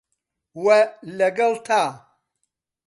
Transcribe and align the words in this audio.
وه 0.63 0.79
لەگەڵ 1.17 1.53
تا 1.67 1.81